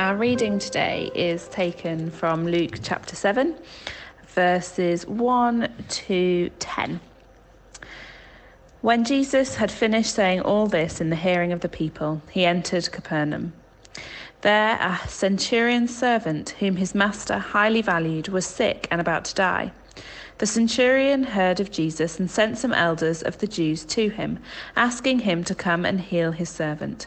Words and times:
Our 0.00 0.16
reading 0.16 0.58
today 0.58 1.10
is 1.14 1.46
taken 1.48 2.10
from 2.10 2.46
Luke 2.46 2.78
chapter 2.82 3.14
7, 3.14 3.54
verses 4.28 5.06
1 5.06 5.84
to 5.88 6.48
10. 6.58 7.00
When 8.80 9.04
Jesus 9.04 9.56
had 9.56 9.70
finished 9.70 10.14
saying 10.14 10.40
all 10.40 10.66
this 10.66 11.02
in 11.02 11.10
the 11.10 11.16
hearing 11.16 11.52
of 11.52 11.60
the 11.60 11.68
people, 11.68 12.22
he 12.30 12.46
entered 12.46 12.90
Capernaum. 12.90 13.52
There, 14.40 14.78
a 14.80 15.06
centurion's 15.06 15.94
servant, 15.94 16.56
whom 16.60 16.76
his 16.76 16.94
master 16.94 17.36
highly 17.36 17.82
valued, 17.82 18.28
was 18.28 18.46
sick 18.46 18.88
and 18.90 19.02
about 19.02 19.26
to 19.26 19.34
die. 19.34 19.70
The 20.38 20.46
centurion 20.46 21.24
heard 21.24 21.60
of 21.60 21.70
Jesus 21.70 22.18
and 22.18 22.30
sent 22.30 22.56
some 22.56 22.72
elders 22.72 23.20
of 23.20 23.36
the 23.36 23.46
Jews 23.46 23.84
to 23.84 24.08
him, 24.08 24.38
asking 24.76 25.18
him 25.18 25.44
to 25.44 25.54
come 25.54 25.84
and 25.84 26.00
heal 26.00 26.32
his 26.32 26.48
servant. 26.48 27.06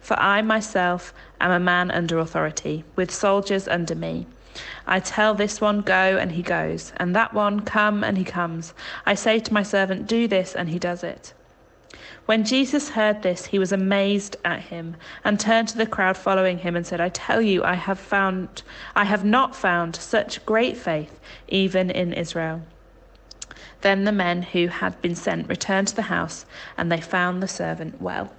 For 0.00 0.18
I 0.18 0.40
myself 0.40 1.12
am 1.40 1.50
a 1.50 1.60
man 1.60 1.90
under 1.90 2.18
authority, 2.18 2.84
with 2.94 3.10
soldiers 3.10 3.68
under 3.68 3.94
me. 3.94 4.26
I 4.86 5.00
tell 5.00 5.34
this 5.34 5.60
one, 5.60 5.82
Go, 5.82 6.16
and 6.16 6.32
he 6.32 6.42
goes, 6.42 6.92
and 6.96 7.14
that 7.14 7.34
one, 7.34 7.60
Come, 7.60 8.02
and 8.02 8.16
he 8.16 8.24
comes. 8.24 8.72
I 9.04 9.14
say 9.14 9.38
to 9.38 9.52
my 9.52 9.62
servant, 9.62 10.06
Do 10.06 10.26
this, 10.26 10.54
and 10.54 10.70
he 10.70 10.78
does 10.78 11.04
it. 11.04 11.34
When 12.26 12.44
Jesus 12.44 12.90
heard 12.90 13.22
this, 13.22 13.46
he 13.46 13.58
was 13.58 13.70
amazed 13.70 14.36
at 14.44 14.62
him, 14.62 14.96
and 15.24 15.38
turned 15.38 15.68
to 15.68 15.78
the 15.78 15.86
crowd 15.86 16.16
following 16.16 16.58
him 16.58 16.74
and 16.74 16.86
said, 16.86 17.00
I 17.00 17.10
tell 17.10 17.40
you, 17.40 17.62
I 17.62 17.74
have 17.74 18.00
found 18.00 18.62
I 18.96 19.04
have 19.04 19.24
not 19.24 19.54
found 19.54 19.94
such 19.94 20.44
great 20.46 20.76
faith 20.76 21.20
even 21.48 21.90
in 21.90 22.12
Israel. 22.12 22.62
Then 23.82 24.04
the 24.04 24.12
men 24.12 24.42
who 24.42 24.68
had 24.68 25.00
been 25.02 25.14
sent 25.14 25.48
returned 25.48 25.88
to 25.88 25.96
the 25.96 26.02
house, 26.02 26.46
and 26.76 26.90
they 26.90 27.00
found 27.00 27.42
the 27.42 27.48
servant 27.48 28.00
well. 28.00 28.32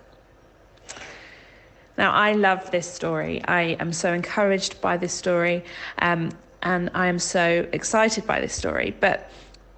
Now, 1.97 2.11
I 2.11 2.33
love 2.33 2.69
this 2.71 2.91
story. 2.91 3.43
I 3.47 3.75
am 3.79 3.91
so 3.91 4.13
encouraged 4.13 4.79
by 4.81 4.97
this 4.97 5.13
story, 5.13 5.63
um, 5.99 6.31
and 6.61 6.91
I 6.93 7.07
am 7.07 7.19
so 7.19 7.67
excited 7.71 8.27
by 8.27 8.39
this 8.39 8.53
story. 8.53 8.95
But 8.99 9.31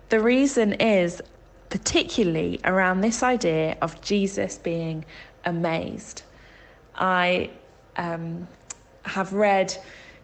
the 0.10 0.20
reason 0.20 0.74
is 0.74 1.22
particularly 1.70 2.60
around 2.66 3.02
this 3.02 3.24
idea 3.24 3.78
of 3.82 4.02
Jesus 4.02 4.58
being 4.58 5.06
amazed. 5.46 6.24
I 6.96 7.52
um, 7.96 8.48
have 9.04 9.34
read 9.34 9.76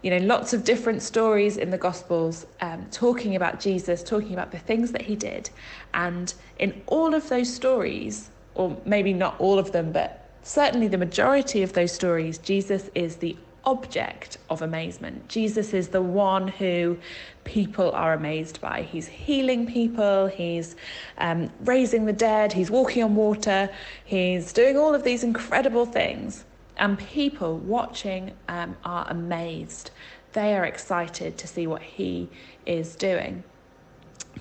you 0.01 0.11
know 0.11 0.25
lots 0.25 0.53
of 0.53 0.63
different 0.63 1.01
stories 1.01 1.57
in 1.57 1.71
the 1.71 1.77
gospels 1.77 2.45
um, 2.61 2.85
talking 2.91 3.35
about 3.35 3.59
jesus 3.59 4.03
talking 4.03 4.33
about 4.33 4.51
the 4.51 4.59
things 4.59 4.91
that 4.91 5.01
he 5.01 5.15
did 5.15 5.49
and 5.95 6.35
in 6.59 6.83
all 6.85 7.15
of 7.15 7.27
those 7.29 7.51
stories 7.51 8.29
or 8.53 8.77
maybe 8.85 9.13
not 9.13 9.35
all 9.39 9.57
of 9.57 9.71
them 9.71 9.91
but 9.91 10.24
certainly 10.45 10.87
the 10.87 10.97
majority 10.97 11.63
of 11.63 11.73
those 11.73 11.91
stories, 11.91 12.37
Jesus 12.37 12.89
is 12.93 13.17
the 13.17 13.35
object 13.65 14.37
of 14.51 14.61
amazement. 14.61 15.27
Jesus 15.27 15.73
is 15.73 15.87
the 15.87 16.01
one 16.01 16.47
who 16.47 16.97
people 17.43 17.91
are 17.91 18.13
amazed 18.13 18.61
by. 18.61 18.83
He's 18.83 19.07
healing 19.07 19.65
people, 19.65 20.27
he's 20.27 20.75
um, 21.17 21.49
raising 21.61 22.05
the 22.05 22.13
dead, 22.13 22.53
he's 22.53 22.69
walking 22.69 23.03
on 23.03 23.15
water, 23.15 23.69
he's 24.05 24.53
doing 24.53 24.77
all 24.77 24.93
of 24.93 25.03
these 25.03 25.23
incredible 25.23 25.87
things. 25.87 26.45
And 26.77 26.99
people 26.99 27.57
watching 27.57 28.31
um, 28.47 28.77
are 28.85 29.07
amazed. 29.09 29.89
They 30.33 30.55
are 30.55 30.65
excited 30.65 31.39
to 31.39 31.47
see 31.47 31.65
what 31.65 31.81
he 31.81 32.29
is 32.67 32.95
doing. 32.95 33.43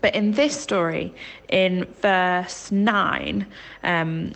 But 0.03 0.15
in 0.15 0.33
this 0.33 0.61
story, 0.61 1.15
in 1.49 1.87
verse 2.03 2.71
9, 2.71 3.47
um, 3.85 4.33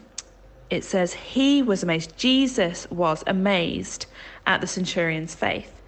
it 0.71 0.85
says, 0.85 1.15
He 1.15 1.63
was 1.63 1.83
amazed. 1.83 2.17
Jesus 2.17 2.91
was 2.91 3.25
amazed 3.27 4.07
at 4.47 4.61
the 4.61 4.67
centurion's 4.67 5.35
faith. 5.35 5.81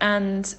And 0.00 0.54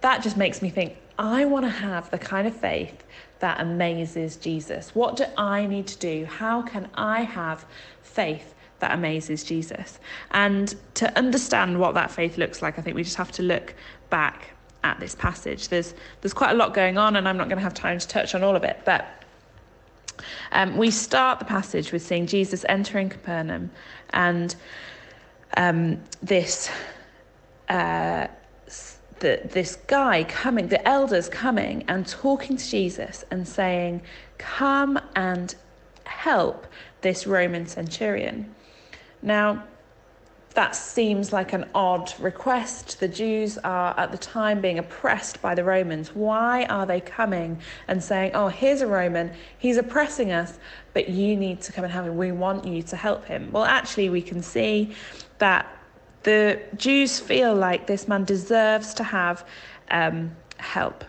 that 0.00 0.22
just 0.22 0.36
makes 0.36 0.60
me 0.60 0.70
think, 0.70 0.96
I 1.18 1.44
want 1.44 1.64
to 1.64 1.70
have 1.70 2.10
the 2.10 2.18
kind 2.18 2.46
of 2.46 2.56
faith 2.56 3.04
that 3.38 3.60
amazes 3.60 4.36
Jesus. 4.36 4.94
What 4.94 5.16
do 5.16 5.24
I 5.36 5.66
need 5.66 5.86
to 5.88 5.98
do? 5.98 6.24
How 6.24 6.62
can 6.62 6.88
I 6.94 7.22
have 7.22 7.64
faith 8.02 8.54
that 8.80 8.92
amazes 8.92 9.44
Jesus? 9.44 10.00
And 10.32 10.74
to 10.94 11.16
understand 11.16 11.78
what 11.78 11.94
that 11.94 12.10
faith 12.10 12.36
looks 12.36 12.62
like, 12.62 12.78
I 12.78 12.82
think 12.82 12.96
we 12.96 13.04
just 13.04 13.16
have 13.16 13.32
to 13.32 13.42
look 13.42 13.74
back 14.10 14.50
at 14.82 15.00
this 15.00 15.14
passage. 15.14 15.68
There's 15.68 15.94
there's 16.20 16.34
quite 16.34 16.50
a 16.50 16.54
lot 16.54 16.74
going 16.74 16.98
on 16.98 17.16
and 17.16 17.28
I'm 17.28 17.36
not 17.36 17.48
going 17.48 17.58
to 17.58 17.62
have 17.64 17.74
time 17.74 17.98
to 17.98 18.06
touch 18.06 18.34
on 18.34 18.42
all 18.42 18.54
of 18.54 18.64
it, 18.64 18.80
but 18.84 19.23
um, 20.52 20.76
we 20.76 20.90
start 20.90 21.38
the 21.38 21.44
passage 21.44 21.92
with 21.92 22.02
seeing 22.02 22.26
Jesus 22.26 22.64
entering 22.68 23.08
Capernaum 23.08 23.70
and 24.10 24.54
um, 25.56 26.00
this. 26.22 26.70
Uh, 27.68 28.28
the, 29.20 29.40
this 29.44 29.76
guy 29.86 30.24
coming, 30.24 30.68
the 30.68 30.86
elders 30.86 31.28
coming 31.28 31.84
and 31.88 32.06
talking 32.06 32.56
to 32.56 32.68
Jesus 32.68 33.24
and 33.30 33.46
saying, 33.46 34.02
Come 34.38 34.98
and 35.16 35.54
help 36.04 36.66
this 37.00 37.26
Roman 37.26 37.66
centurion. 37.66 38.54
Now, 39.22 39.64
that 40.54 40.76
seems 40.76 41.32
like 41.32 41.52
an 41.52 41.68
odd 41.74 42.12
request. 42.20 43.00
The 43.00 43.08
Jews 43.08 43.58
are 43.58 43.98
at 43.98 44.12
the 44.12 44.18
time 44.18 44.60
being 44.60 44.78
oppressed 44.78 45.42
by 45.42 45.54
the 45.54 45.64
Romans. 45.64 46.14
Why 46.14 46.64
are 46.66 46.86
they 46.86 47.00
coming 47.00 47.58
and 47.88 48.02
saying, 48.02 48.32
Oh, 48.34 48.48
here's 48.48 48.80
a 48.80 48.86
Roman, 48.86 49.32
he's 49.58 49.76
oppressing 49.76 50.30
us, 50.30 50.58
but 50.92 51.08
you 51.08 51.36
need 51.36 51.60
to 51.62 51.72
come 51.72 51.84
and 51.84 51.92
help 51.92 52.06
him. 52.06 52.16
We 52.16 52.30
want 52.30 52.64
you 52.64 52.82
to 52.84 52.96
help 52.96 53.24
him. 53.24 53.50
Well, 53.50 53.64
actually, 53.64 54.10
we 54.10 54.22
can 54.22 54.42
see 54.42 54.94
that 55.38 55.66
the 56.22 56.60
Jews 56.76 57.18
feel 57.18 57.54
like 57.54 57.86
this 57.86 58.06
man 58.06 58.24
deserves 58.24 58.94
to 58.94 59.04
have 59.04 59.46
um, 59.90 60.34
help. 60.58 61.04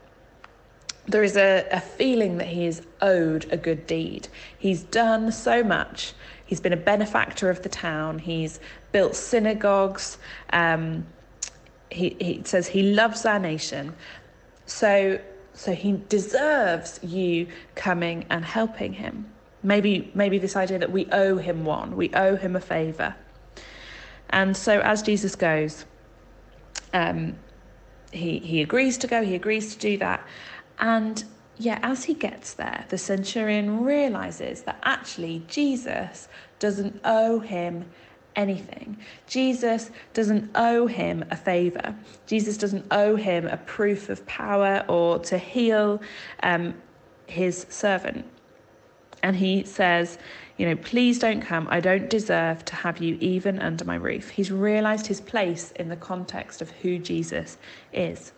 There 1.08 1.24
is 1.24 1.38
a, 1.38 1.68
a 1.72 1.80
feeling 1.80 2.38
that 2.40 2.48
he 2.48 2.66
is 2.66 2.82
owed 3.00 3.46
a 3.52 3.58
good 3.58 3.86
deed. 3.86 4.28
He's 4.58 4.82
done 4.82 5.32
so 5.32 5.64
much. 5.64 6.14
He's 6.46 6.60
been 6.60 6.74
a 6.74 6.78
benefactor 6.78 7.50
of 7.50 7.62
the 7.64 7.70
town. 7.70 8.20
He's 8.20 8.60
built 8.92 9.16
synagogues. 9.16 10.18
Um, 10.52 11.06
he, 11.90 12.16
he 12.20 12.42
says 12.44 12.68
he 12.68 12.84
loves 12.94 13.26
our 13.26 13.40
nation. 13.40 13.96
So, 14.66 15.20
so 15.54 15.74
he 15.74 15.94
deserves 16.10 17.00
you 17.04 17.48
coming 17.76 18.26
and 18.30 18.46
helping 18.46 18.94
him. 18.94 19.32
Maybe, 19.64 20.12
maybe 20.14 20.38
this 20.38 20.56
idea 20.56 20.78
that 20.80 20.92
we 20.92 21.08
owe 21.12 21.38
him 21.38 21.66
one, 21.66 21.96
we 21.96 22.14
owe 22.14 22.36
him 22.36 22.56
a 22.56 22.62
favor. 22.62 23.16
And 24.30 24.56
so 24.56 24.80
as 24.82 25.02
Jesus 25.02 25.36
goes, 25.36 25.86
um, 26.94 27.36
he, 28.12 28.40
he 28.40 28.62
agrees 28.62 28.98
to 29.00 29.08
go, 29.08 29.24
he 29.24 29.36
agrees 29.36 29.74
to 29.76 29.80
do 29.80 29.98
that. 29.98 30.26
And 30.80 31.24
yeah, 31.58 31.80
as 31.84 32.04
he 32.04 32.14
gets 32.14 32.54
there, 32.54 32.86
the 32.90 32.98
centurion 32.98 33.84
realizes 33.84 34.64
that 34.64 34.80
actually 34.84 35.44
Jesus 35.48 36.28
doesn't 36.60 37.00
owe 37.04 37.40
him 37.40 37.86
anything. 38.36 38.98
Jesus 39.28 39.92
doesn't 40.14 40.52
owe 40.56 40.88
him 40.88 41.24
a 41.32 41.36
favor. 41.36 41.96
Jesus 42.28 42.58
doesn't 42.58 42.86
owe 42.92 43.16
him 43.16 43.48
a 43.48 43.58
proof 43.58 44.10
of 44.10 44.26
power 44.26 44.84
or 44.88 45.20
to 45.20 45.38
heal 45.38 46.02
um, 46.44 46.74
his 47.28 47.66
servant. 47.70 48.26
And 49.24 49.36
he 49.36 49.64
says, 49.64 50.18
You 50.58 50.68
know, 50.68 50.76
please 50.76 51.20
don't 51.20 51.42
come. 51.42 51.68
I 51.70 51.80
don't 51.80 52.10
deserve 52.10 52.66
to 52.66 52.76
have 52.76 53.00
you 53.00 53.18
even 53.22 53.60
under 53.60 53.86
my 53.86 53.96
roof. 53.96 54.30
He's 54.30 54.52
realized 54.52 55.08
his 55.08 55.22
place 55.22 55.72
in 55.72 55.90
the 55.90 55.96
context 55.96 56.62
of 56.62 56.70
who 56.72 57.00
Jesus 57.00 57.58
is. 57.94 58.34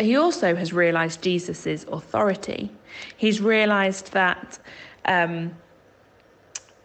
But 0.00 0.06
he 0.06 0.16
also 0.16 0.54
has 0.54 0.72
realized 0.72 1.20
Jesus' 1.20 1.84
authority. 1.84 2.70
He's 3.18 3.38
realized 3.42 4.14
that. 4.14 4.58
Um, 5.04 5.54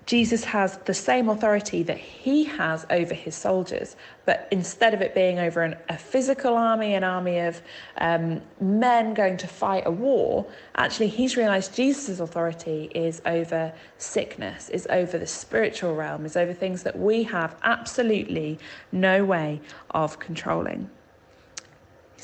Jesus 0.06 0.44
has 0.44 0.78
the 0.80 0.94
same 0.94 1.30
authority 1.30 1.82
that 1.84 1.98
he 1.98 2.44
has 2.44 2.86
over 2.90 3.14
his 3.14 3.34
soldiers, 3.34 3.96
but 4.26 4.50
instead 4.52 4.94
of 4.94 5.02
it 5.02 5.16
being 5.16 5.40
over 5.40 5.64
an, 5.64 5.78
a 5.88 5.98
physical 5.98 6.56
army, 6.56 6.94
an 6.94 7.06
army 7.06 7.40
of 7.40 7.62
um, 8.00 8.42
men 8.60 9.14
going 9.14 9.38
to 9.38 9.48
fight 9.48 9.84
a 9.86 9.92
war, 9.92 10.46
actually 10.76 11.08
he's 11.08 11.38
realized 11.38 11.74
Jesus' 11.74 12.20
authority 12.20 12.92
is 12.94 13.22
over 13.26 13.72
sickness, 13.98 14.68
is 14.70 14.86
over 14.90 15.18
the 15.18 15.26
spiritual 15.26 15.96
realm, 15.96 16.26
is 16.26 16.36
over 16.36 16.54
things 16.54 16.84
that 16.84 17.00
we 17.00 17.24
have 17.24 17.56
absolutely 17.64 18.60
no 18.92 19.24
way 19.24 19.62
of 19.92 20.20
controlling. 20.20 20.90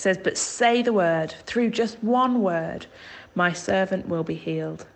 Says, 0.01 0.17
But 0.17 0.35
say 0.35 0.81
the 0.81 0.93
word, 0.93 1.35
through 1.45 1.69
just 1.69 2.03
one 2.03 2.41
word, 2.41 2.87
my 3.35 3.53
servant 3.53 4.07
will 4.07 4.23
be 4.23 4.33
healed. 4.33 4.87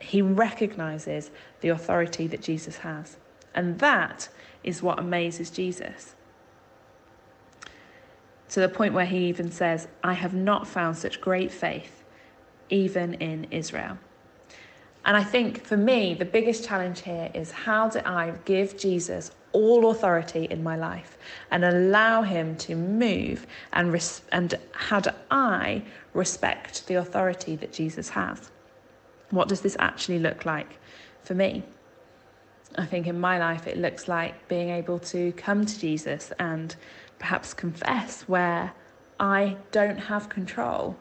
He 0.00 0.22
recognizes 0.22 1.30
the 1.60 1.68
authority 1.68 2.26
that 2.28 2.40
Jesus 2.40 2.78
has. 2.78 3.18
And 3.54 3.78
that 3.80 4.30
is 4.64 4.82
what 4.82 4.98
amazes 4.98 5.50
Jesus. 5.50 6.14
To 8.48 8.60
the 8.60 8.68
point 8.70 8.94
where 8.94 9.04
he 9.04 9.26
even 9.28 9.52
says, 9.52 9.88
I 10.02 10.14
have 10.14 10.32
not 10.32 10.66
found 10.66 10.96
such 10.96 11.20
great 11.20 11.52
faith, 11.52 12.02
even 12.70 13.12
in 13.12 13.48
Israel. 13.50 13.98
And 15.04 15.18
I 15.18 15.22
think 15.22 15.66
for 15.66 15.76
me, 15.76 16.14
the 16.14 16.24
biggest 16.24 16.64
challenge 16.64 17.02
here 17.02 17.30
is 17.34 17.50
how 17.50 17.90
do 17.90 18.00
I 18.06 18.32
give 18.46 18.78
Jesus 18.78 19.32
all 19.56 19.90
authority 19.90 20.44
in 20.50 20.62
my 20.62 20.76
life 20.76 21.16
and 21.50 21.64
allow 21.64 22.20
him 22.20 22.56
to 22.56 22.74
move 22.74 23.46
and, 23.72 23.90
res- 23.90 24.20
and 24.30 24.54
how 24.72 25.00
do 25.00 25.10
I 25.30 25.82
respect 26.12 26.86
the 26.86 26.96
authority 26.96 27.56
that 27.56 27.72
Jesus 27.72 28.10
has? 28.10 28.50
What 29.30 29.48
does 29.48 29.62
this 29.62 29.76
actually 29.78 30.18
look 30.18 30.44
like 30.44 30.78
for 31.22 31.34
me? 31.34 31.64
I 32.76 32.84
think 32.84 33.06
in 33.06 33.18
my 33.18 33.38
life 33.38 33.66
it 33.66 33.78
looks 33.78 34.08
like 34.08 34.46
being 34.48 34.68
able 34.68 34.98
to 35.14 35.32
come 35.32 35.64
to 35.64 35.80
Jesus 35.80 36.32
and 36.38 36.76
perhaps 37.18 37.54
confess 37.54 38.22
where 38.28 38.74
I 39.18 39.56
don't 39.72 39.96
have 39.96 40.28
control, 40.28 40.94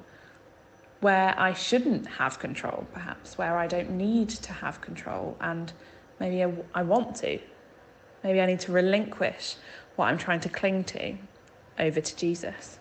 where 1.01 1.37
I 1.37 1.51
shouldn't 1.51 2.07
have 2.07 2.39
control, 2.39 2.87
perhaps, 2.93 3.37
where 3.37 3.57
I 3.57 3.67
don't 3.67 3.91
need 3.91 4.29
to 4.29 4.53
have 4.53 4.79
control, 4.79 5.35
and 5.41 5.73
maybe 6.21 6.41
I, 6.45 6.53
I 6.73 6.83
want 6.83 7.17
to. 7.17 7.37
Maybe 8.25 8.41
I 8.41 8.47
need 8.47 8.59
to 8.61 8.71
relinquish 8.71 9.55
what 9.97 10.07
I'm 10.07 10.17
trying 10.17 10.39
to 10.39 10.49
cling 10.49 10.83
to 10.85 11.15
over 11.77 12.01
to 12.01 12.15
Jesus. 12.15 12.79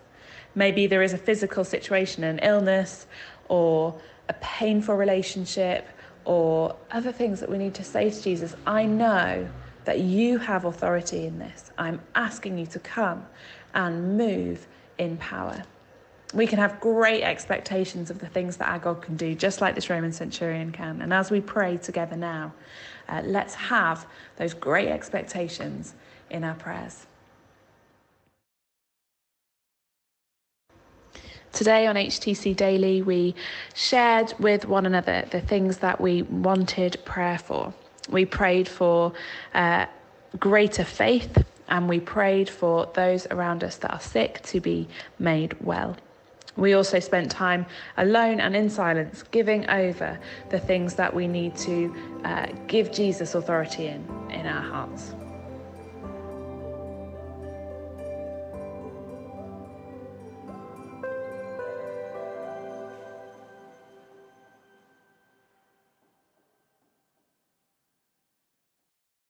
Maybe 0.55 0.87
there 0.87 1.03
is 1.03 1.13
a 1.13 1.19
physical 1.19 1.63
situation, 1.63 2.23
an 2.23 2.39
illness, 2.39 3.05
or 3.47 4.01
a 4.27 4.33
painful 4.41 4.95
relationship 4.95 5.87
or 6.23 6.75
other 6.89 7.11
things 7.11 7.39
that 7.41 7.49
we 7.51 7.59
need 7.59 7.75
to 7.75 7.83
say 7.83 8.09
to 8.09 8.21
Jesus, 8.23 8.55
I 8.65 8.85
know 8.85 9.47
that 9.83 9.99
you 9.99 10.39
have 10.39 10.65
authority 10.65 11.27
in 11.27 11.37
this. 11.37 11.69
I'm 11.77 12.01
asking 12.15 12.57
you 12.57 12.65
to 12.65 12.79
come 12.79 13.23
and 13.75 14.17
move 14.17 14.65
in 14.97 15.15
power. 15.17 15.61
We 16.35 16.47
can 16.47 16.59
have 16.59 16.81
great 16.81 17.23
expectations 17.23 18.11
of 18.11 18.19
the 18.19 18.27
things 18.27 18.57
that 18.57 18.67
our 18.67 18.77
God 18.77 19.01
can 19.01 19.15
do, 19.15 19.33
just 19.33 19.61
like 19.61 19.73
this 19.73 19.89
Roman 19.89 20.11
centurion 20.11 20.73
can. 20.73 21.01
And 21.01 21.13
as 21.13 21.31
we 21.31 21.39
pray 21.39 21.77
together 21.77 22.17
now, 22.17 22.53
uh, 23.07 23.21
let's 23.23 23.55
have 23.55 24.05
those 24.35 24.53
great 24.53 24.89
expectations 24.89 25.93
in 26.29 26.43
our 26.43 26.55
prayers. 26.55 27.05
Today 31.53 31.87
on 31.87 31.95
HTC 31.95 32.53
Daily, 32.53 33.01
we 33.01 33.33
shared 33.73 34.33
with 34.37 34.65
one 34.65 34.85
another 34.85 35.25
the 35.31 35.39
things 35.39 35.77
that 35.77 36.01
we 36.01 36.23
wanted 36.23 36.99
prayer 37.05 37.37
for. 37.37 37.73
We 38.09 38.25
prayed 38.25 38.67
for 38.67 39.13
uh, 39.53 39.85
greater 40.37 40.83
faith 40.83 41.45
and 41.69 41.87
we 41.87 42.01
prayed 42.01 42.49
for 42.49 42.91
those 42.93 43.25
around 43.27 43.63
us 43.63 43.77
that 43.77 43.93
are 43.93 44.01
sick 44.01 44.41
to 44.43 44.59
be 44.59 44.89
made 45.17 45.55
well. 45.61 45.95
We 46.57 46.73
also 46.73 46.99
spent 46.99 47.29
time 47.31 47.65
alone 47.97 48.39
and 48.39 48.55
in 48.55 48.69
silence, 48.69 49.23
giving 49.31 49.69
over 49.69 50.17
the 50.49 50.59
things 50.59 50.95
that 50.95 51.13
we 51.13 51.27
need 51.27 51.55
to 51.57 51.93
uh, 52.23 52.47
give 52.67 52.91
Jesus 52.91 53.35
authority 53.35 53.87
in 53.87 54.07
in 54.31 54.45
our 54.45 54.61
hearts. 54.61 55.13